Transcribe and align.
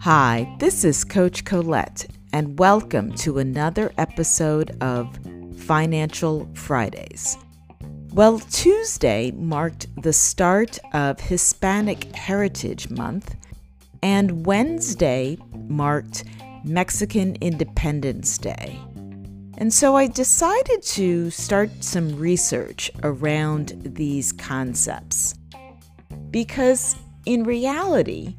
Hi, 0.00 0.56
this 0.58 0.84
is 0.84 1.04
Coach 1.04 1.44
Colette, 1.44 2.06
and 2.32 2.58
welcome 2.58 3.12
to 3.16 3.38
another 3.38 3.92
episode 3.98 4.76
of 4.80 5.18
Financial 5.56 6.48
Fridays. 6.54 7.36
Well, 8.12 8.38
Tuesday 8.38 9.30
marked 9.32 9.86
the 10.02 10.12
start 10.12 10.78
of 10.92 11.20
Hispanic 11.20 12.14
Heritage 12.14 12.90
Month, 12.90 13.36
and 14.02 14.46
Wednesday 14.46 15.38
marked 15.68 16.24
Mexican 16.64 17.36
Independence 17.40 18.38
Day. 18.38 18.78
And 19.58 19.72
so 19.72 19.96
I 19.96 20.06
decided 20.06 20.82
to 20.82 21.30
start 21.30 21.70
some 21.84 22.16
research 22.16 22.90
around 23.02 23.74
these 23.84 24.32
concepts. 24.32 25.34
Because 26.36 26.96
in 27.24 27.44
reality, 27.44 28.36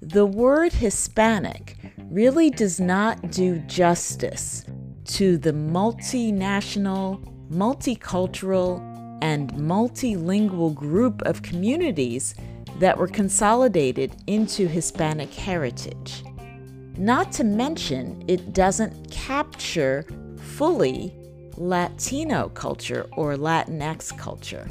the 0.00 0.24
word 0.24 0.72
Hispanic 0.72 1.78
really 2.04 2.48
does 2.48 2.78
not 2.78 3.32
do 3.32 3.58
justice 3.66 4.64
to 5.06 5.36
the 5.36 5.50
multinational, 5.50 7.18
multicultural, 7.50 8.78
and 9.20 9.50
multilingual 9.54 10.72
group 10.72 11.22
of 11.22 11.42
communities 11.42 12.36
that 12.78 12.96
were 12.96 13.08
consolidated 13.08 14.14
into 14.28 14.68
Hispanic 14.68 15.34
heritage. 15.34 16.22
Not 16.96 17.32
to 17.32 17.42
mention, 17.42 18.22
it 18.28 18.52
doesn't 18.52 19.10
capture 19.10 20.06
fully 20.36 21.12
Latino 21.56 22.50
culture 22.50 23.08
or 23.16 23.34
Latinx 23.34 24.16
culture. 24.16 24.68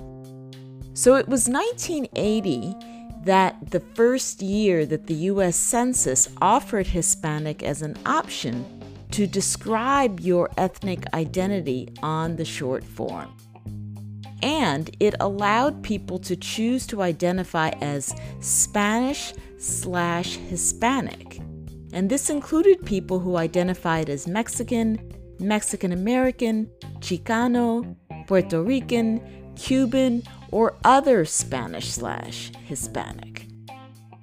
So 0.99 1.15
it 1.15 1.29
was 1.29 1.47
1980 1.47 2.75
that 3.23 3.71
the 3.71 3.79
first 3.79 4.41
year 4.41 4.85
that 4.85 5.07
the 5.07 5.29
US 5.31 5.55
Census 5.55 6.27
offered 6.41 6.87
Hispanic 6.87 7.63
as 7.63 7.81
an 7.81 7.95
option 8.05 8.65
to 9.11 9.25
describe 9.25 10.19
your 10.19 10.49
ethnic 10.57 11.05
identity 11.13 11.87
on 12.03 12.35
the 12.35 12.43
short 12.43 12.83
form. 12.83 13.33
And 14.43 14.93
it 14.99 15.15
allowed 15.21 15.83
people 15.83 16.19
to 16.19 16.35
choose 16.35 16.85
to 16.87 17.01
identify 17.01 17.69
as 17.79 18.13
Spanish 18.41 19.33
slash 19.57 20.35
Hispanic. 20.35 21.39
And 21.93 22.09
this 22.09 22.29
included 22.29 22.85
people 22.85 23.19
who 23.19 23.37
identified 23.37 24.09
as 24.09 24.27
Mexican, 24.27 24.99
Mexican 25.39 25.93
American, 25.93 26.69
Chicano, 26.99 27.95
Puerto 28.27 28.61
Rican, 28.61 29.21
Cuban, 29.55 30.23
or 30.51 30.77
other 30.83 31.25
Spanish 31.25 31.89
slash 31.91 32.51
Hispanic. 32.65 33.47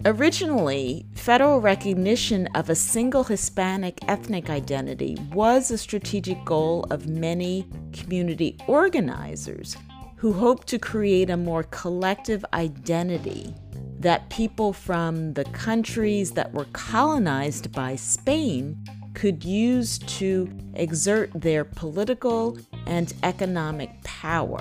Originally, 0.05 1.06
federal 1.14 1.60
recognition 1.60 2.46
of 2.55 2.70
a 2.70 2.74
single 2.74 3.24
Hispanic 3.24 3.98
ethnic 4.06 4.50
identity 4.50 5.16
was 5.32 5.70
a 5.70 5.78
strategic 5.78 6.44
goal 6.44 6.86
of 6.91 7.08
many 7.08 7.66
community 7.92 8.56
organizers 8.69 9.77
who 10.16 10.32
hoped 10.32 10.66
to 10.69 10.78
create 10.78 11.30
a 11.30 11.36
more 11.36 11.64
collective 11.64 12.44
identity 12.54 13.54
that 13.98 14.28
people 14.30 14.72
from 14.72 15.32
the 15.32 15.44
countries 15.47 16.32
that 16.32 16.52
were 16.52 16.66
colonized 16.72 17.72
by 17.72 17.97
Spain 17.97 18.77
could 19.14 19.42
use 19.44 19.98
to 19.98 20.48
exert 20.74 21.30
their 21.34 21.64
political 21.64 22.58
and 22.86 23.14
economic 23.22 23.91
power. 24.04 24.60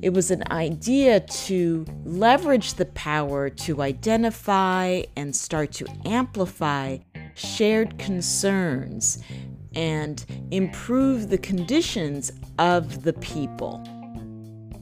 It 0.00 0.10
was 0.10 0.30
an 0.30 0.44
idea 0.52 1.20
to 1.20 1.84
leverage 2.04 2.74
the 2.74 2.86
power 2.86 3.50
to 3.50 3.82
identify 3.82 5.02
and 5.16 5.34
start 5.34 5.72
to 5.72 5.86
amplify 6.04 6.98
shared 7.34 7.98
concerns 7.98 9.22
and 9.74 10.24
improve 10.50 11.30
the 11.30 11.38
conditions 11.38 12.30
of 12.58 13.02
the 13.02 13.12
people. 13.14 13.82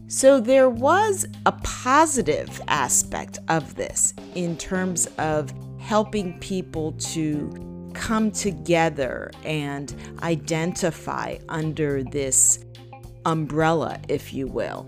So 0.09 0.39
there 0.39 0.69
was 0.69 1.27
a 1.47 1.53
positive 1.63 2.61
aspect 2.69 3.39
of 3.49 3.75
this 3.75 4.15
in 4.35 4.57
terms 4.57 5.07
of 5.19 5.53
helping 5.79 6.39
people 6.41 6.93
to 6.93 7.91
come 7.95 8.31
together 8.31 9.31
and 9.45 9.95
identify 10.23 11.39
under 11.49 12.03
this 12.05 12.65
umbrella, 13.25 13.99
if 14.09 14.33
you 14.33 14.47
will. 14.47 14.87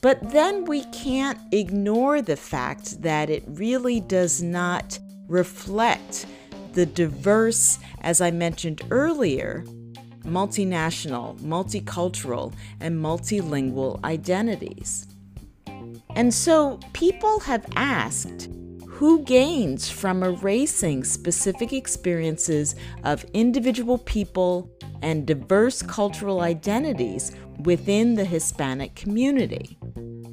But 0.00 0.32
then 0.32 0.64
we 0.64 0.84
can't 0.84 1.38
ignore 1.52 2.20
the 2.22 2.36
fact 2.36 3.02
that 3.02 3.30
it 3.30 3.44
really 3.46 4.00
does 4.00 4.42
not 4.42 4.98
reflect 5.28 6.26
the 6.72 6.86
diverse, 6.86 7.78
as 8.00 8.20
I 8.20 8.30
mentioned 8.30 8.82
earlier, 8.90 9.64
multinational, 10.24 11.38
multicultural, 11.40 12.52
and 12.80 12.96
multilingual 12.96 14.02
identities. 14.04 15.06
And 16.16 16.32
so 16.32 16.80
people 16.92 17.40
have 17.40 17.66
asked 17.76 18.48
who 18.86 19.22
gains 19.24 19.90
from 19.90 20.22
erasing 20.22 21.02
specific 21.02 21.72
experiences 21.72 22.76
of 23.02 23.24
individual 23.34 23.98
people 23.98 24.70
and 25.02 25.26
diverse 25.26 25.82
cultural 25.82 26.40
identities 26.40 27.32
within 27.64 28.14
the 28.14 28.24
Hispanic 28.24 28.94
community. 28.94 29.78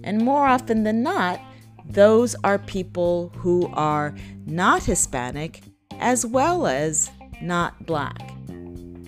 And 0.04 0.24
more 0.24 0.46
often 0.46 0.84
than 0.84 1.04
not, 1.04 1.40
those 1.86 2.36
are 2.44 2.60
people 2.60 3.32
who 3.36 3.68
are 3.74 4.16
not 4.46 4.84
Hispanic 4.84 5.62
as 6.00 6.26
well 6.26 6.68
as 6.68 7.10
not 7.42 7.86
Black. 7.86 8.34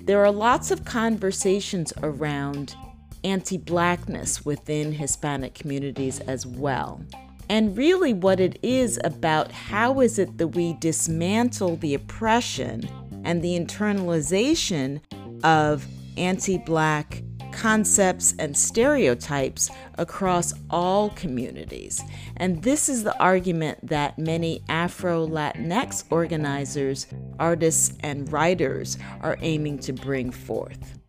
There 0.06 0.24
are 0.24 0.32
lots 0.32 0.70
of 0.70 0.86
conversations 0.86 1.94
around 2.04 2.76
anti 3.24 3.58
Blackness 3.58 4.46
within 4.46 4.92
Hispanic 4.92 5.54
communities 5.54 6.20
as 6.22 6.46
well. 6.46 7.02
And 7.50 7.78
really, 7.78 8.14
what 8.14 8.40
it 8.40 8.60
is 8.62 9.00
about 9.04 9.52
how 9.52 10.02
is 10.02 10.20
it 10.20 10.38
that 10.38 10.50
we 10.50 10.74
dismantle 10.74 11.78
the 11.78 11.94
oppression 11.94 12.90
and 13.24 13.42
the 13.42 13.58
internalization 13.58 15.02
of 15.44 15.86
anti 16.18 16.58
Black 16.58 17.24
concepts, 17.64 18.36
and 18.40 18.58
stereotypes 18.58 19.70
across 19.98 20.54
all 20.70 21.12
communities. 21.12 22.04
And 22.36 22.62
this 22.62 22.90
is 22.90 23.06
the 23.06 23.18
argument 23.20 23.88
that 23.88 24.20
many 24.20 24.62
Afro 24.68 25.26
Latinx 25.26 26.04
organizers, 26.10 27.08
artists, 27.40 27.98
and 28.02 28.30
writers 28.34 28.98
are 29.22 29.38
aiming 29.40 29.80
to 29.80 29.94
bring 29.94 30.30
forth. 30.30 31.00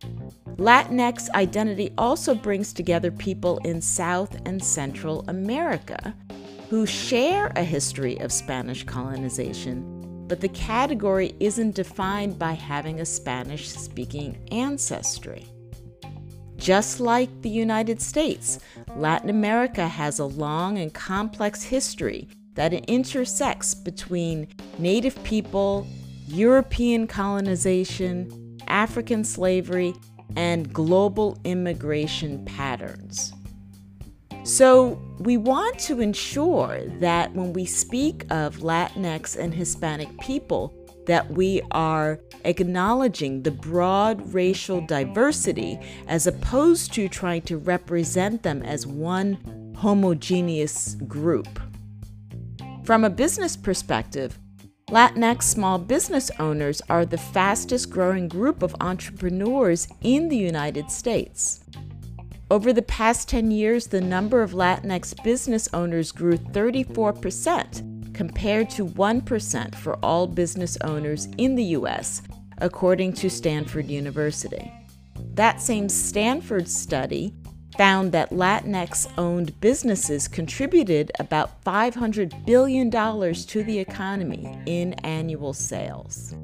Latinx 0.55 1.29
identity 1.31 1.93
also 1.99 2.37
brings 2.37 2.73
together 2.73 3.11
people 3.11 3.59
in 3.65 3.81
South 3.81 4.41
and 4.47 4.63
Central 4.63 5.25
America 5.27 6.15
who 6.71 6.87
share 6.87 7.53
a 7.57 7.65
history 7.65 8.17
of 8.19 8.31
Spanish 8.31 8.85
colonization, 8.85 9.83
but 10.29 10.41
the 10.41 10.51
category 10.51 11.35
isn't 11.41 11.75
defined 11.75 12.39
by 12.39 12.53
having 12.53 13.01
a 13.01 13.05
Spanish 13.05 13.69
speaking 13.69 14.39
ancestry. 14.53 15.49
Just 16.65 16.99
like 16.99 17.43
the 17.43 17.51
United 17.51 18.01
States, 18.01 18.59
Latin 18.97 19.29
America 19.29 19.87
has 19.87 20.19
a 20.19 20.25
long 20.25 20.79
and 20.79 20.95
complex 20.95 21.63
history 21.63 22.27
that 22.55 22.73
intersects 22.73 23.75
between 23.75 24.49
Native 24.79 25.23
people, 25.25 25.87
European 26.27 27.07
colonization, 27.07 28.59
African 28.67 29.25
slavery, 29.25 29.93
and 30.37 30.73
global 30.73 31.39
immigration 31.45 32.43
patterns. 32.47 33.35
So, 34.45 34.99
we 35.19 35.37
want 35.37 35.79
to 35.81 36.01
ensure 36.01 36.81
that 37.01 37.35
when 37.35 37.53
we 37.53 37.67
speak 37.67 38.25
of 38.31 38.61
Latinx 38.61 39.37
and 39.37 39.53
Hispanic 39.53 40.19
people, 40.19 40.75
that 41.07 41.31
we 41.31 41.63
are 41.71 42.21
acknowledging 42.45 43.43
the 43.43 43.51
broad 43.51 44.33
racial 44.33 44.81
diversity 44.81 45.79
as 46.09 46.27
opposed 46.27 46.93
to 46.95 47.09
trying 47.09 47.43
to 47.43 47.59
represent 47.59 48.43
them 48.43 48.63
as 48.63 48.87
one 48.87 49.75
homogeneous 49.77 50.95
group. 51.07 51.61
From 52.85 53.05
a 53.05 53.11
business 53.11 53.57
perspective, 53.57 54.39
Latinx 54.91 55.45
small 55.45 55.79
business 55.79 56.31
owners 56.39 56.83
are 56.91 57.07
the 57.07 57.19
fastest 57.19 57.91
growing 57.91 58.29
group 58.29 58.63
of 58.63 58.77
entrepreneurs 58.81 59.89
in 60.03 60.29
the 60.29 60.37
United 60.37 60.91
States. 60.91 61.65
Over 62.51 62.73
the 62.73 62.83
past 62.83 63.29
10 63.31 63.51
years, 63.51 63.87
the 63.87 64.03
number 64.03 64.43
of 64.43 64.53
Latinx 64.53 65.25
business 65.25 65.69
owners 65.73 66.13
grew 66.13 66.37
34%, 66.37 67.94
compared 68.15 68.71
to 68.71 68.87
1% 68.87 69.75
for 69.75 69.97
all 69.97 70.27
business 70.27 70.79
owners 70.83 71.27
in 71.37 71.55
the 71.55 71.65
US, 71.79 72.23
according 72.59 73.13
to 73.15 73.29
Stanford 73.29 73.89
University. 73.89 74.73
That 75.35 75.61
same 75.61 75.89
Stanford 75.89 76.69
study 76.69 77.35
found 77.77 78.13
that 78.13 78.31
Latinx 78.31 79.11
owned 79.19 79.59
businesses 79.61 80.29
contributed 80.29 81.11
about 81.19 81.63
$500 81.65 82.47
billion 82.47 82.91
to 82.91 83.65
the 83.65 83.79
economy 83.79 84.57
in 84.67 84.93
annual 85.05 85.53
sales. 85.53 86.35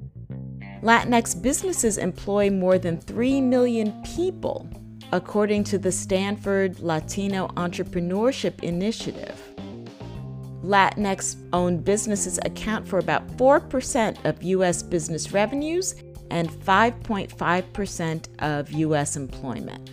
Latinx 0.82 1.40
businesses 1.40 1.98
employ 1.98 2.50
more 2.50 2.78
than 2.78 2.98
3 2.98 3.40
million 3.42 4.02
people, 4.02 4.68
according 5.12 5.62
to 5.64 5.78
the 5.78 5.92
Stanford 5.92 6.80
Latino 6.80 7.48
Entrepreneurship 7.48 8.62
Initiative. 8.62 9.49
Latinx 10.64 11.36
owned 11.52 11.84
businesses 11.84 12.38
account 12.44 12.86
for 12.86 12.98
about 12.98 13.26
4% 13.36 14.24
of 14.24 14.42
U.S. 14.42 14.82
business 14.82 15.32
revenues 15.32 15.94
and 16.30 16.50
5.5% 16.50 18.28
of 18.40 18.70
U.S. 18.72 19.16
employment. 19.16 19.90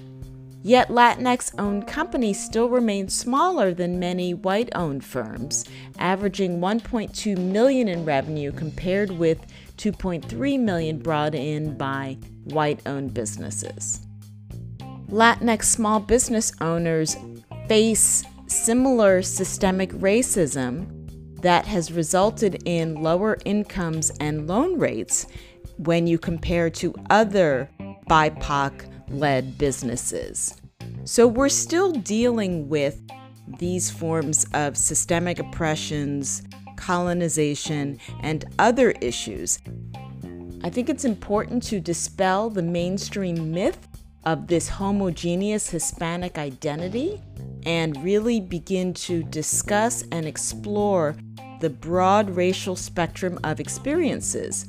Yet 0.63 0.89
Latinx 0.89 1.57
owned 1.59 1.87
companies 1.87 2.43
still 2.43 2.67
remain 2.67 3.07
smaller 3.07 3.73
than 3.73 3.99
many 3.99 4.33
white 4.33 4.69
owned 4.75 5.05
firms, 5.05 5.63
averaging 5.97 6.59
1.2 6.59 7.37
million 7.37 7.87
in 7.87 8.03
revenue 8.03 8.51
compared 8.51 9.11
with 9.11 9.39
2.3 9.77 10.59
million 10.59 10.99
brought 10.99 11.35
in 11.35 11.77
by 11.77 12.17
white 12.45 12.81
owned 12.85 13.13
businesses. 13.13 14.01
Latinx 15.09 15.63
small 15.63 16.01
business 16.01 16.51
owners 16.59 17.15
face 17.69 18.25
similar 18.47 19.21
systemic 19.21 19.91
racism 19.93 20.93
that 21.41 21.65
has 21.65 21.91
resulted 21.91 22.63
in 22.65 22.95
lower 22.95 23.37
incomes 23.45 24.09
and 24.19 24.47
loan 24.47 24.79
rates 24.79 25.27
when 25.77 26.07
you 26.07 26.17
compare 26.17 26.69
to 26.69 26.95
other 27.09 27.69
BIPOC 28.09 28.89
led 29.09 29.57
businesses. 29.57 30.59
So 31.03 31.27
we're 31.27 31.49
still 31.49 31.91
dealing 31.91 32.67
with 32.69 33.01
these 33.59 33.89
forms 33.89 34.45
of 34.53 34.75
systemic 34.75 35.39
oppressions, 35.39 36.41
colonization, 36.75 37.99
and 38.21 38.45
other 38.59 38.91
issues. 39.01 39.59
I 40.63 40.69
think 40.69 40.89
it's 40.89 41.05
important 41.05 41.63
to 41.63 41.79
dispel 41.79 42.49
the 42.49 42.63
mainstream 42.63 43.51
myth 43.51 43.87
of 44.25 44.47
this 44.47 44.67
homogeneous 44.67 45.69
Hispanic 45.69 46.37
identity 46.37 47.21
and 47.67 48.01
really 48.01 48.39
begin 48.39 48.93
to 48.93 49.21
discuss 49.23 50.01
and 50.13 50.25
explore 50.25 51.17
the 51.59 51.69
broad 51.69 52.29
racial 52.29 52.77
spectrum 52.77 53.37
of 53.43 53.59
experiences, 53.59 54.67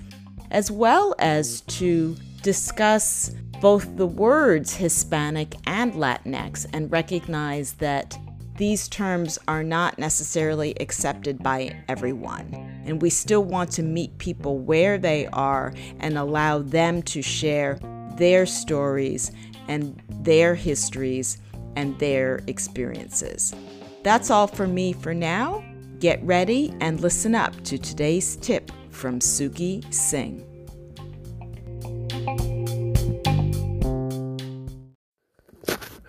as 0.51 0.69
well 0.69 1.15
as 1.21 1.61
to 1.63 2.17
discuss 2.43 3.31
both 3.61 3.97
the 3.97 4.07
words 4.07 4.75
Hispanic 4.75 5.55
and 5.67 5.93
Latinx 5.95 6.67
and 6.73 6.91
recognize 6.91 7.75
that 7.75 8.19
these 8.57 8.89
terms 8.89 9.39
are 9.47 9.63
not 9.63 9.97
necessarily 10.01 10.75
accepted 10.81 11.41
by 11.41 11.77
everyone. 11.87 12.53
And 12.85 13.01
we 13.01 13.11
still 13.11 13.45
want 13.45 13.71
to 13.73 13.85
meet 13.85 14.19
people 14.19 14.59
where 14.59 14.99
they 14.99 15.29
are 15.29 15.73
and 16.01 16.19
allow 16.19 16.59
them 16.59 17.03
to 17.03 17.23
share 17.23 17.79
their 18.17 18.45
stories 18.45 19.31
and 19.69 20.03
their 20.09 20.57
histories 20.57 21.39
and 21.79 21.97
their 22.01 22.41
experiences. 22.49 23.55
That's 24.03 24.31
all 24.31 24.49
for 24.49 24.67
me 24.67 24.93
for 24.93 25.15
now. 25.15 25.65
Get 26.01 26.21
ready 26.25 26.75
and 26.81 27.01
listen 27.01 27.37
up 27.37 27.55
to 27.65 27.79
today's 27.79 28.35
tip 28.35 28.73
from 28.91 29.21
Suki 29.21 29.83
Singh. 29.95 30.45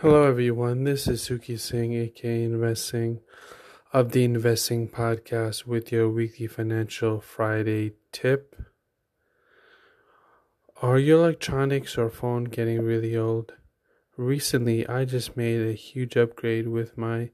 Hello, 0.01 0.23
everyone. 0.23 0.85
This 0.85 1.07
is 1.07 1.21
Suki 1.21 1.59
Singh, 1.59 1.93
aka 1.93 2.43
Investing, 2.43 3.19
of 3.93 4.11
the 4.11 4.23
Investing 4.23 4.89
Podcast 4.89 5.67
with 5.67 5.91
your 5.91 6.09
weekly 6.09 6.47
Financial 6.47 7.21
Friday 7.21 7.93
tip. 8.11 8.55
Are 10.81 10.97
your 10.97 11.19
electronics 11.19 11.95
or 11.95 12.09
phone 12.09 12.45
getting 12.45 12.81
really 12.81 13.15
old? 13.15 13.53
Recently, 14.19 14.85
I 14.85 15.05
just 15.05 15.37
made 15.37 15.61
a 15.61 15.71
huge 15.71 16.17
upgrade 16.17 16.67
with 16.67 16.97
my 16.97 17.29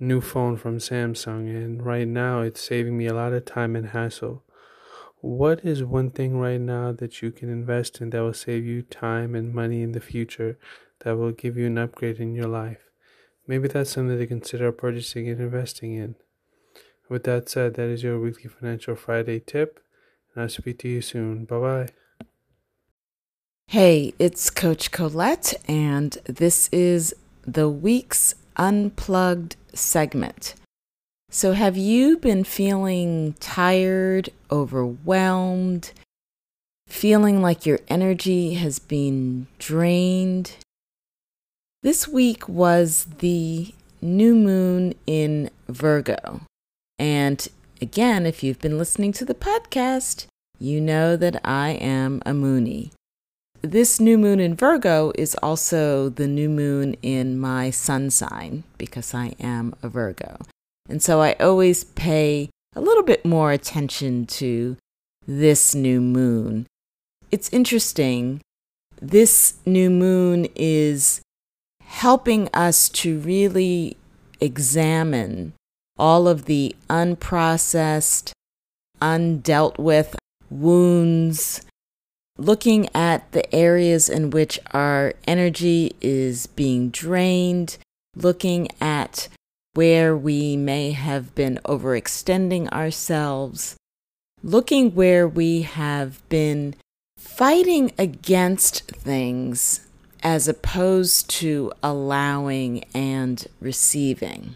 new 0.00 0.22
phone 0.22 0.56
from 0.56 0.78
Samsung, 0.78 1.46
and 1.54 1.84
right 1.84 2.08
now 2.08 2.40
it's 2.40 2.62
saving 2.62 2.96
me 2.96 3.06
a 3.06 3.12
lot 3.12 3.34
of 3.34 3.44
time 3.44 3.76
and 3.76 3.88
hassle. 3.88 4.42
What 5.20 5.62
is 5.62 5.84
one 5.84 6.08
thing 6.10 6.38
right 6.38 6.58
now 6.58 6.90
that 6.92 7.20
you 7.20 7.32
can 7.32 7.50
invest 7.50 8.00
in 8.00 8.08
that 8.10 8.22
will 8.22 8.32
save 8.32 8.64
you 8.64 8.80
time 8.80 9.34
and 9.34 9.54
money 9.54 9.82
in 9.82 9.92
the 9.92 10.00
future 10.00 10.58
that 11.00 11.18
will 11.18 11.32
give 11.32 11.58
you 11.58 11.66
an 11.66 11.76
upgrade 11.76 12.18
in 12.18 12.34
your 12.34 12.48
life. 12.48 12.88
Maybe 13.46 13.68
that's 13.68 13.90
something 13.90 14.16
to 14.18 14.26
consider 14.26 14.72
purchasing 14.72 15.28
and 15.28 15.38
investing 15.38 15.92
in. 15.92 16.14
With 17.10 17.24
that 17.24 17.50
said, 17.50 17.74
that 17.74 17.90
is 17.90 18.02
your 18.02 18.18
weekly 18.18 18.48
Financial 18.48 18.96
Friday 18.96 19.38
tip, 19.38 19.80
and 20.32 20.44
I'll 20.44 20.48
speak 20.48 20.78
to 20.78 20.88
you 20.88 21.02
soon. 21.02 21.44
Bye 21.44 21.58
bye. 21.58 21.88
Hey, 23.68 24.12
it's 24.18 24.50
Coach 24.50 24.90
Colette, 24.90 25.54
and 25.66 26.12
this 26.26 26.68
is 26.72 27.14
the 27.46 27.68
week's 27.70 28.34
Unplugged 28.56 29.56
segment. 29.72 30.54
So, 31.30 31.52
have 31.52 31.78
you 31.78 32.18
been 32.18 32.44
feeling 32.44 33.34
tired, 33.40 34.28
overwhelmed, 34.50 35.92
feeling 36.86 37.40
like 37.40 37.64
your 37.64 37.78
energy 37.88 38.54
has 38.54 38.78
been 38.78 39.46
drained? 39.58 40.56
This 41.82 42.06
week 42.06 42.46
was 42.46 43.06
the 43.20 43.74
new 44.02 44.34
moon 44.34 44.94
in 45.06 45.48
Virgo. 45.68 46.42
And 46.98 47.48
again, 47.80 48.26
if 48.26 48.42
you've 48.42 48.60
been 48.60 48.76
listening 48.76 49.12
to 49.12 49.24
the 49.24 49.34
podcast, 49.34 50.26
you 50.58 50.80
know 50.80 51.16
that 51.16 51.40
I 51.42 51.70
am 51.70 52.22
a 52.26 52.32
Moonie. 52.32 52.90
This 53.62 54.00
new 54.00 54.18
moon 54.18 54.40
in 54.40 54.56
Virgo 54.56 55.12
is 55.16 55.36
also 55.36 56.08
the 56.08 56.26
new 56.26 56.48
moon 56.48 56.96
in 57.00 57.38
my 57.38 57.70
sun 57.70 58.10
sign 58.10 58.64
because 58.76 59.14
I 59.14 59.36
am 59.38 59.72
a 59.84 59.88
Virgo. 59.88 60.38
And 60.88 61.00
so 61.00 61.20
I 61.20 61.34
always 61.34 61.84
pay 61.84 62.50
a 62.74 62.80
little 62.80 63.04
bit 63.04 63.24
more 63.24 63.52
attention 63.52 64.26
to 64.26 64.76
this 65.28 65.76
new 65.76 66.00
moon. 66.00 66.66
It's 67.30 67.52
interesting. 67.52 68.40
This 69.00 69.54
new 69.64 69.90
moon 69.90 70.48
is 70.56 71.22
helping 71.84 72.48
us 72.52 72.88
to 72.88 73.20
really 73.20 73.96
examine 74.40 75.52
all 75.96 76.26
of 76.26 76.46
the 76.46 76.74
unprocessed, 76.90 78.32
undealt 79.00 79.78
with 79.78 80.16
wounds, 80.50 81.60
looking 82.44 82.88
at 82.94 83.30
the 83.32 83.54
areas 83.54 84.08
in 84.08 84.30
which 84.30 84.58
our 84.72 85.14
energy 85.26 85.94
is 86.00 86.46
being 86.46 86.90
drained, 86.90 87.78
looking 88.16 88.68
at 88.80 89.28
where 89.74 90.16
we 90.16 90.56
may 90.56 90.92
have 90.92 91.34
been 91.34 91.58
overextending 91.64 92.68
ourselves, 92.70 93.76
looking 94.42 94.94
where 94.94 95.26
we 95.26 95.62
have 95.62 96.26
been 96.28 96.74
fighting 97.16 97.92
against 97.98 98.82
things 98.90 99.86
as 100.22 100.46
opposed 100.46 101.28
to 101.30 101.72
allowing 101.82 102.84
and 102.94 103.46
receiving. 103.60 104.54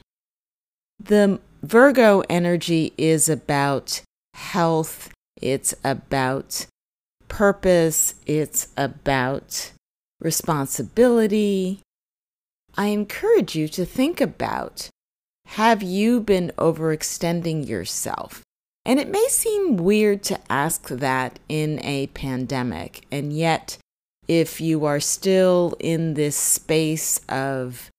The 1.02 1.40
Virgo 1.62 2.23
energy 2.28 2.93
is 2.97 3.28
about 3.28 4.02
health, 4.35 5.11
it's 5.40 5.75
about 5.83 6.66
purpose, 7.28 8.14
it's 8.26 8.68
about 8.76 9.73
responsibility. 10.21 11.80
I 12.76 12.87
encourage 12.87 13.54
you 13.54 13.68
to 13.68 13.85
think 13.85 14.21
about 14.21 14.88
have 15.47 15.83
you 15.83 16.21
been 16.21 16.52
overextending 16.59 17.68
yourself? 17.68 18.42
And 18.85 19.00
it 19.00 19.09
may 19.09 19.26
seem 19.28 19.76
weird 19.76 20.23
to 20.25 20.40
ask 20.50 20.88
that 20.88 21.38
in 21.49 21.80
a 21.85 22.09
pandemic, 22.09 23.04
and 23.11 23.33
yet 23.33 23.78
if 24.28 24.61
you 24.61 24.85
are 24.85 25.00
still 25.00 25.76
in 25.78 26.14
this 26.14 26.37
space 26.37 27.21
of 27.28 27.90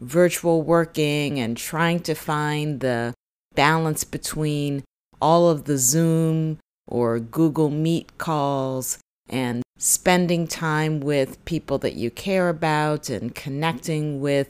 virtual 0.00 0.62
working 0.62 1.38
and 1.38 1.56
trying 1.56 2.00
to 2.00 2.14
find 2.14 2.80
the 2.80 3.14
balance 3.54 4.04
between 4.04 4.82
all 5.20 5.48
of 5.48 5.64
the 5.64 5.78
Zoom 5.78 6.58
or 6.86 7.18
Google 7.18 7.70
Meet 7.70 8.18
calls 8.18 8.98
and 9.28 9.62
spending 9.78 10.46
time 10.46 11.00
with 11.00 11.44
people 11.44 11.78
that 11.78 11.94
you 11.94 12.10
care 12.10 12.48
about 12.48 13.08
and 13.08 13.34
connecting 13.34 14.20
with 14.20 14.48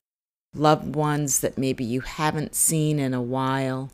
loved 0.54 0.94
ones 0.94 1.40
that 1.40 1.58
maybe 1.58 1.84
you 1.84 2.00
haven't 2.00 2.54
seen 2.54 2.98
in 2.98 3.14
a 3.14 3.22
while. 3.22 3.90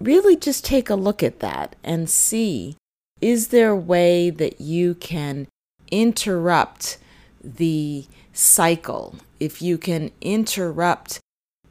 Really 0.00 0.36
just 0.36 0.64
take 0.64 0.90
a 0.90 0.94
look 0.94 1.22
at 1.22 1.40
that 1.40 1.76
and 1.82 2.08
see 2.08 2.76
is 3.20 3.48
there 3.48 3.70
a 3.70 3.76
way 3.76 4.30
that 4.30 4.60
you 4.60 4.94
can 4.94 5.48
interrupt 5.90 6.98
the 7.42 8.06
cycle 8.32 9.16
if 9.40 9.60
you 9.60 9.78
can 9.78 10.10
interrupt 10.20 11.18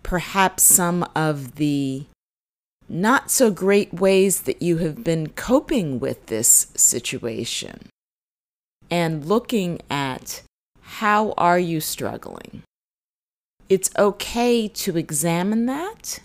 perhaps 0.04 0.64
some 0.64 1.08
of 1.16 1.56
the 1.56 2.06
not 2.89 3.29
so 3.29 3.51
great 3.51 3.94
ways 3.94 4.41
that 4.41 4.62
you 4.62 4.77
have 4.77 5.03
been 5.03 5.29
coping 5.29 6.00
with 6.00 6.27
this 6.27 6.67
situation 6.75 7.89
and 8.89 9.25
looking 9.25 9.79
at 9.89 10.41
how 10.82 11.34
are 11.38 11.60
you 11.60 11.82
struggling. 11.82 12.63
It's 13.70 13.89
okay 13.98 14.67
to 14.70 14.98
examine 14.98 15.65
that. 15.65 16.20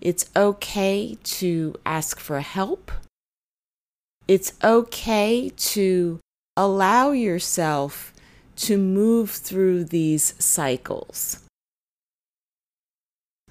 It's 0.00 0.30
okay 0.36 1.18
to 1.24 1.74
ask 1.84 2.20
for 2.20 2.40
help. 2.40 2.92
It's 4.28 4.52
okay 4.62 5.50
to 5.56 6.20
allow 6.56 7.10
yourself 7.10 8.12
to 8.56 8.78
move 8.78 9.30
through 9.30 9.84
these 9.84 10.34
cycles. 10.38 11.40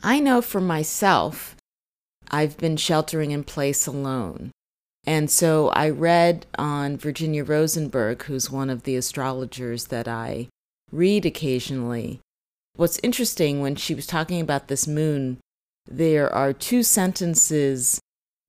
I 0.04 0.20
know 0.20 0.42
for 0.42 0.62
myself, 0.62 1.56
I've 2.32 2.58
been 2.58 2.78
sheltering 2.78 3.32
in 3.32 3.44
place 3.44 3.86
alone. 3.86 4.52
And 5.06 5.30
so 5.30 5.70
I 5.70 5.90
read 5.90 6.46
on 6.58 6.98
Virginia 6.98 7.44
Rosenberg, 7.44 8.24
who's 8.24 8.50
one 8.50 8.70
of 8.70 8.84
the 8.84 8.96
astrologers 8.96 9.88
that 9.88 10.08
I 10.08 10.48
read 10.92 11.26
occasionally. 11.26 12.20
What's 12.76 13.00
interesting 13.04 13.60
when 13.62 13.76
she 13.76 13.94
was 13.94 14.08
talking 14.08 14.40
about 14.40 14.68
this 14.68 14.88
moon, 14.88 15.40
there 15.90 16.32
are 16.34 16.54
two 16.54 16.84
sentences 16.84 18.00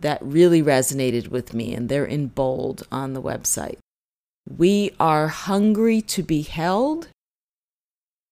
that 0.00 0.22
really 0.22 0.62
resonated 0.62 1.28
with 1.28 1.54
me, 1.54 1.74
and 1.74 1.88
they're 1.88 2.04
in 2.04 2.28
bold 2.28 2.86
on 2.92 3.14
the 3.14 3.22
website. 3.22 3.78
We 4.48 4.94
are 5.00 5.28
hungry 5.28 6.00
to 6.02 6.22
be 6.22 6.42
held. 6.42 7.08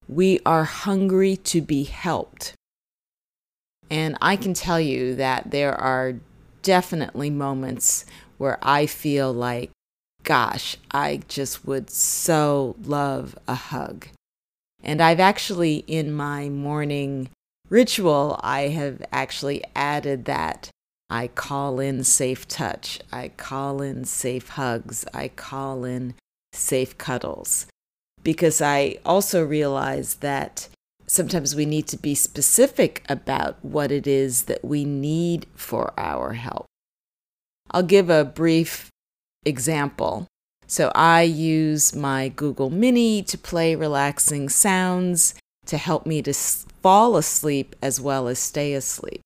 We 0.08 0.40
are 0.44 0.64
hungry 0.64 1.36
to 1.36 1.60
be 1.60 1.84
helped. 1.84 2.54
And 3.90 4.16
I 4.22 4.36
can 4.36 4.54
tell 4.54 4.80
you 4.80 5.14
that 5.16 5.50
there 5.50 5.74
are 5.74 6.14
definitely 6.62 7.30
moments 7.30 8.04
where 8.38 8.58
I 8.62 8.86
feel 8.86 9.32
like, 9.32 9.70
gosh, 10.22 10.76
I 10.92 11.22
just 11.28 11.66
would 11.66 11.90
so 11.90 12.76
love 12.82 13.36
a 13.48 13.54
hug. 13.54 14.06
And 14.82 15.00
I've 15.00 15.20
actually, 15.20 15.84
in 15.86 16.12
my 16.12 16.48
morning 16.48 17.30
ritual, 17.68 18.38
I 18.42 18.68
have 18.68 19.02
actually 19.12 19.62
added 19.74 20.24
that 20.26 20.70
I 21.10 21.26
call 21.26 21.80
in 21.80 22.04
safe 22.04 22.46
touch. 22.46 23.00
I 23.10 23.28
call 23.36 23.82
in 23.82 24.04
safe 24.04 24.50
hugs. 24.50 25.04
I 25.12 25.28
call 25.28 25.84
in 25.84 26.14
safe 26.52 26.96
cuddles. 26.96 27.66
Because 28.22 28.62
I 28.62 28.98
also 29.04 29.44
realize 29.44 30.16
that 30.16 30.68
sometimes 31.10 31.56
we 31.56 31.66
need 31.66 31.88
to 31.88 31.96
be 31.96 32.14
specific 32.14 33.02
about 33.08 33.56
what 33.62 33.90
it 33.90 34.06
is 34.06 34.44
that 34.44 34.64
we 34.64 34.84
need 34.84 35.44
for 35.56 35.92
our 35.98 36.34
help. 36.34 36.66
I'll 37.72 37.82
give 37.82 38.08
a 38.08 38.24
brief 38.24 38.88
example. 39.44 40.28
So 40.68 40.92
I 40.94 41.22
use 41.22 41.96
my 41.96 42.28
Google 42.28 42.70
Mini 42.70 43.24
to 43.24 43.36
play 43.36 43.74
relaxing 43.74 44.48
sounds 44.48 45.34
to 45.66 45.76
help 45.78 46.06
me 46.06 46.22
to 46.22 46.32
fall 46.32 47.16
asleep 47.16 47.74
as 47.82 48.00
well 48.00 48.28
as 48.28 48.38
stay 48.38 48.72
asleep. 48.72 49.20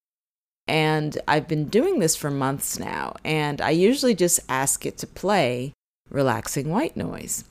And 0.66 1.18
I've 1.28 1.46
been 1.46 1.68
doing 1.68 1.98
this 1.98 2.16
for 2.16 2.30
months 2.30 2.78
now, 2.78 3.16
and 3.22 3.60
I 3.60 3.70
usually 3.70 4.14
just 4.14 4.40
ask 4.48 4.86
it 4.86 4.96
to 4.98 5.06
play 5.06 5.74
relaxing 6.08 6.70
white 6.70 6.96
noise. 6.96 7.44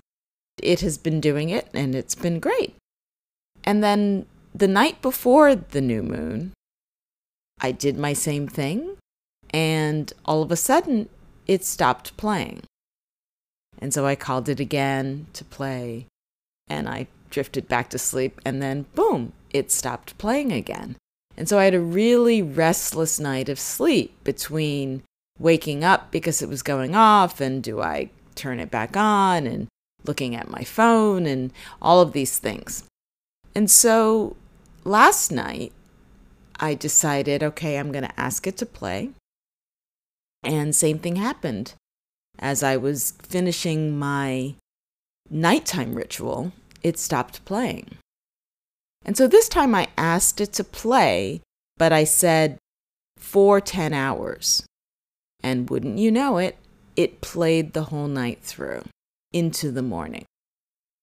It 0.59 0.81
has 0.81 0.97
been 0.97 1.21
doing 1.21 1.49
it, 1.49 1.67
and 1.75 1.93
it's 1.93 2.15
been 2.15 2.39
great. 2.39 2.75
And 3.63 3.83
then 3.83 4.25
the 4.53 4.67
night 4.67 5.01
before 5.01 5.55
the 5.55 5.81
new 5.81 6.03
moon, 6.03 6.53
I 7.59 7.71
did 7.71 7.97
my 7.97 8.13
same 8.13 8.47
thing, 8.47 8.97
and 9.51 10.11
all 10.25 10.41
of 10.41 10.51
a 10.51 10.55
sudden, 10.55 11.09
it 11.47 11.63
stopped 11.63 12.17
playing. 12.17 12.63
And 13.79 13.93
so 13.93 14.05
I 14.05 14.15
called 14.15 14.49
it 14.49 14.59
again 14.59 15.27
to 15.33 15.45
play, 15.45 16.07
and 16.67 16.87
I 16.87 17.07
drifted 17.29 17.67
back 17.67 17.89
to 17.89 17.97
sleep, 17.97 18.39
and 18.45 18.61
then 18.61 18.85
boom, 18.95 19.33
it 19.51 19.71
stopped 19.71 20.17
playing 20.17 20.51
again. 20.51 20.97
And 21.35 21.49
so 21.49 21.57
I 21.57 21.65
had 21.65 21.73
a 21.73 21.79
really 21.79 22.41
restless 22.41 23.19
night 23.19 23.49
of 23.49 23.59
sleep 23.59 24.23
between 24.23 25.01
waking 25.39 25.83
up 25.83 26.11
because 26.11 26.41
it 26.41 26.49
was 26.49 26.61
going 26.61 26.95
off 26.95 27.41
and 27.41 27.63
do 27.63 27.81
I 27.81 28.09
turn 28.35 28.59
it 28.59 28.69
back 28.69 28.95
on 28.95 29.47
and 29.47 29.67
looking 30.05 30.35
at 30.35 30.49
my 30.49 30.63
phone 30.63 31.25
and 31.25 31.51
all 31.81 32.01
of 32.01 32.13
these 32.13 32.37
things. 32.37 32.83
And 33.55 33.69
so 33.69 34.35
last 34.83 35.31
night, 35.31 35.71
I 36.59 36.73
decided, 36.73 37.43
okay, 37.43 37.77
I'm 37.77 37.91
going 37.91 38.05
to 38.05 38.19
ask 38.19 38.47
it 38.47 38.57
to 38.57 38.65
play. 38.65 39.09
And 40.43 40.75
same 40.75 40.99
thing 40.99 41.15
happened. 41.15 41.73
As 42.39 42.63
I 42.63 42.77
was 42.77 43.11
finishing 43.21 43.97
my 43.97 44.55
nighttime 45.29 45.95
ritual, 45.95 46.51
it 46.81 46.97
stopped 46.97 47.45
playing. 47.45 47.97
And 49.05 49.17
so 49.17 49.27
this 49.27 49.49
time 49.49 49.75
I 49.75 49.89
asked 49.97 50.41
it 50.41 50.53
to 50.53 50.63
play, 50.63 51.41
but 51.77 51.91
I 51.91 52.03
said 52.03 52.57
for 53.17 53.61
10 53.61 53.93
hours. 53.93 54.65
And 55.41 55.69
wouldn't 55.69 55.97
you 55.97 56.11
know 56.11 56.37
it, 56.37 56.57
it 56.95 57.21
played 57.21 57.73
the 57.73 57.83
whole 57.83 58.07
night 58.07 58.39
through 58.41 58.83
into 59.31 59.71
the 59.71 59.81
morning. 59.81 60.25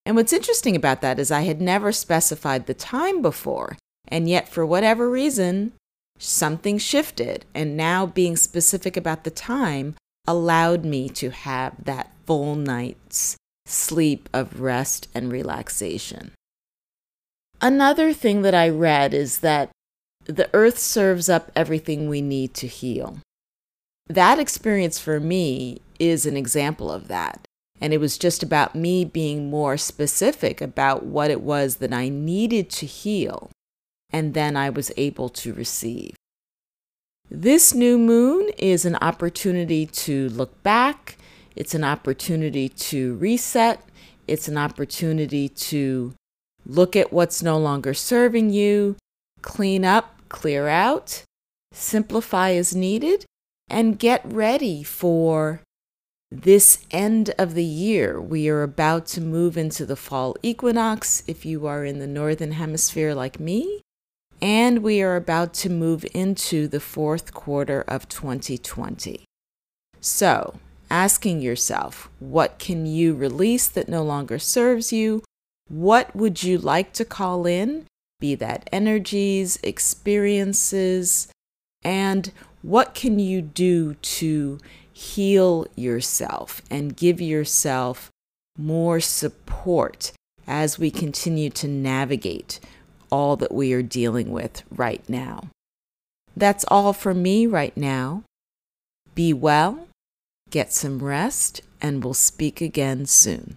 And 0.06 0.16
what's 0.16 0.32
interesting 0.32 0.76
about 0.76 1.00
that 1.02 1.18
is 1.18 1.30
I 1.30 1.42
had 1.42 1.60
never 1.60 1.92
specified 1.92 2.66
the 2.66 2.74
time 2.74 3.22
before, 3.22 3.76
and 4.08 4.28
yet 4.28 4.48
for 4.48 4.64
whatever 4.64 5.08
reason, 5.08 5.72
something 6.18 6.78
shifted. 6.78 7.44
And 7.54 7.76
now 7.76 8.06
being 8.06 8.36
specific 8.36 8.96
about 8.96 9.24
the 9.24 9.30
time 9.30 9.94
allowed 10.26 10.84
me 10.84 11.08
to 11.10 11.30
have 11.30 11.84
that 11.84 12.12
full 12.26 12.54
night's 12.56 13.36
sleep 13.66 14.28
of 14.32 14.60
rest 14.60 15.08
and 15.14 15.30
relaxation. 15.30 16.32
Another 17.60 18.12
thing 18.12 18.42
that 18.42 18.54
I 18.54 18.68
read 18.68 19.12
is 19.12 19.40
that 19.40 19.70
the 20.24 20.48
earth 20.54 20.78
serves 20.78 21.28
up 21.28 21.50
everything 21.54 22.08
we 22.08 22.22
need 22.22 22.54
to 22.54 22.66
heal. 22.66 23.18
That 24.08 24.38
experience 24.38 24.98
for 24.98 25.20
me 25.20 25.80
is 25.98 26.26
an 26.26 26.36
example 26.36 26.90
of 26.90 27.08
that. 27.08 27.46
And 27.80 27.92
it 27.92 27.98
was 27.98 28.18
just 28.18 28.42
about 28.42 28.74
me 28.74 29.04
being 29.04 29.50
more 29.50 29.76
specific 29.76 30.60
about 30.60 31.04
what 31.04 31.30
it 31.30 31.40
was 31.40 31.76
that 31.76 31.92
I 31.92 32.08
needed 32.08 32.68
to 32.70 32.86
heal. 32.86 33.50
And 34.12 34.34
then 34.34 34.56
I 34.56 34.70
was 34.70 34.92
able 34.96 35.28
to 35.30 35.54
receive. 35.54 36.14
This 37.30 37.72
new 37.72 37.96
moon 37.96 38.50
is 38.58 38.84
an 38.84 38.96
opportunity 38.96 39.86
to 39.86 40.28
look 40.30 40.62
back. 40.62 41.16
It's 41.56 41.74
an 41.74 41.84
opportunity 41.84 42.68
to 42.68 43.14
reset. 43.16 43.82
It's 44.26 44.48
an 44.48 44.58
opportunity 44.58 45.48
to 45.48 46.14
Look 46.66 46.94
at 46.96 47.12
what's 47.12 47.42
no 47.42 47.58
longer 47.58 47.94
serving 47.94 48.50
you, 48.50 48.96
clean 49.42 49.84
up, 49.84 50.16
clear 50.28 50.68
out, 50.68 51.24
simplify 51.72 52.52
as 52.52 52.74
needed, 52.74 53.24
and 53.68 53.98
get 53.98 54.20
ready 54.24 54.82
for 54.82 55.62
this 56.30 56.86
end 56.90 57.34
of 57.38 57.54
the 57.54 57.64
year. 57.64 58.20
We 58.20 58.48
are 58.48 58.62
about 58.62 59.06
to 59.08 59.20
move 59.20 59.56
into 59.56 59.84
the 59.84 59.96
fall 59.96 60.36
equinox 60.42 61.22
if 61.26 61.44
you 61.44 61.66
are 61.66 61.84
in 61.84 61.98
the 61.98 62.06
northern 62.06 62.52
hemisphere 62.52 63.14
like 63.14 63.40
me, 63.40 63.82
and 64.40 64.82
we 64.82 65.02
are 65.02 65.16
about 65.16 65.52
to 65.54 65.70
move 65.70 66.04
into 66.14 66.68
the 66.68 66.80
fourth 66.80 67.34
quarter 67.34 67.84
of 67.88 68.08
2020. 68.08 69.24
So, 70.00 70.60
asking 70.90 71.40
yourself, 71.40 72.08
what 72.20 72.58
can 72.58 72.86
you 72.86 73.14
release 73.14 73.68
that 73.68 73.88
no 73.88 74.02
longer 74.02 74.38
serves 74.38 74.92
you? 74.92 75.22
What 75.68 76.14
would 76.16 76.42
you 76.42 76.58
like 76.58 76.92
to 76.94 77.04
call 77.04 77.46
in? 77.46 77.86
Be 78.18 78.34
that 78.36 78.68
energies, 78.72 79.58
experiences, 79.62 81.28
and 81.82 82.32
what 82.62 82.94
can 82.94 83.18
you 83.18 83.40
do 83.40 83.94
to 83.94 84.58
heal 85.00 85.66
yourself 85.76 86.60
and 86.70 86.94
give 86.94 87.22
yourself 87.22 88.10
more 88.58 89.00
support 89.00 90.12
as 90.46 90.78
we 90.78 90.90
continue 90.90 91.48
to 91.48 91.66
navigate 91.66 92.60
all 93.10 93.34
that 93.34 93.50
we 93.50 93.72
are 93.72 93.82
dealing 93.82 94.30
with 94.30 94.62
right 94.70 95.02
now. 95.08 95.48
That's 96.36 96.66
all 96.68 96.92
for 96.92 97.14
me 97.14 97.46
right 97.46 97.74
now. 97.78 98.24
Be 99.14 99.32
well, 99.32 99.88
get 100.50 100.70
some 100.70 101.02
rest, 101.02 101.62
and 101.80 102.04
we'll 102.04 102.12
speak 102.12 102.60
again 102.60 103.06
soon. 103.06 103.56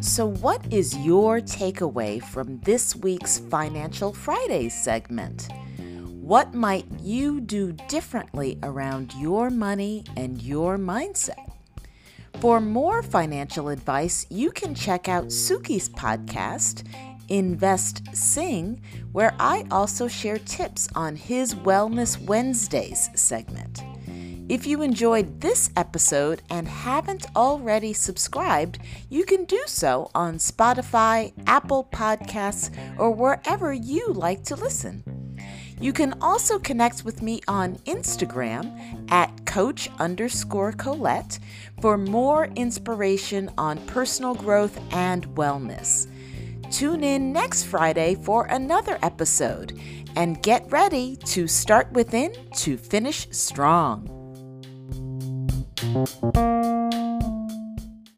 So, 0.00 0.24
what 0.24 0.64
is 0.72 0.96
your 0.96 1.40
takeaway 1.40 2.22
from 2.22 2.58
this 2.60 2.96
week's 2.96 3.38
Financial 3.38 4.14
Friday 4.14 4.70
segment? 4.70 5.48
What 6.22 6.54
might 6.54 6.86
you 7.02 7.38
do 7.38 7.72
differently 7.86 8.58
around 8.62 9.12
your 9.16 9.50
money 9.50 10.04
and 10.16 10.40
your 10.40 10.78
mindset? 10.78 11.52
For 12.40 12.62
more 12.62 13.02
financial 13.02 13.68
advice, 13.68 14.24
you 14.30 14.50
can 14.50 14.74
check 14.74 15.06
out 15.06 15.26
Suki's 15.26 15.90
podcast, 15.90 16.86
Invest 17.28 18.16
Sing, 18.16 18.80
where 19.12 19.34
I 19.38 19.66
also 19.70 20.08
share 20.08 20.38
tips 20.38 20.88
on 20.94 21.14
his 21.14 21.54
Wellness 21.54 22.18
Wednesdays 22.24 23.10
segment. 23.14 23.82
If 24.50 24.66
you 24.66 24.82
enjoyed 24.82 25.40
this 25.40 25.70
episode 25.76 26.42
and 26.50 26.66
haven't 26.66 27.24
already 27.36 27.92
subscribed, 27.92 28.80
you 29.08 29.24
can 29.24 29.44
do 29.44 29.62
so 29.66 30.10
on 30.12 30.38
Spotify, 30.38 31.32
Apple 31.46 31.88
Podcasts, 31.92 32.68
or 32.98 33.12
wherever 33.12 33.72
you 33.72 34.08
like 34.08 34.42
to 34.46 34.56
listen. 34.56 35.38
You 35.80 35.92
can 35.92 36.14
also 36.20 36.58
connect 36.58 37.04
with 37.04 37.22
me 37.22 37.42
on 37.46 37.76
Instagram 37.86 39.08
at 39.12 39.46
coach 39.46 39.88
underscore 40.00 40.72
Colette 40.72 41.38
for 41.80 41.96
more 41.96 42.46
inspiration 42.56 43.52
on 43.56 43.78
personal 43.86 44.34
growth 44.34 44.80
and 44.92 45.28
wellness. 45.36 46.08
Tune 46.72 47.04
in 47.04 47.32
next 47.32 47.66
Friday 47.66 48.16
for 48.16 48.46
another 48.46 48.98
episode 49.00 49.78
and 50.16 50.42
get 50.42 50.68
ready 50.72 51.14
to 51.26 51.46
start 51.46 51.92
within 51.92 52.34
to 52.56 52.76
finish 52.76 53.28
strong. 53.30 54.19
Música 55.92 57.09